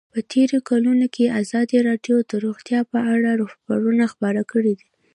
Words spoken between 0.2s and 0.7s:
تېرو